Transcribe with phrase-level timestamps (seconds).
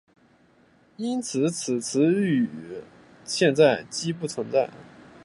[0.97, 2.49] 因此此词语
[3.23, 4.67] 现在几不存在。